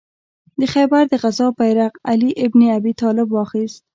[0.59, 3.81] د خیبر د غزا بیرغ علي ابن ابي طالب واخیست.